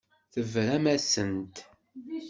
Tebram-asent. 0.33 1.55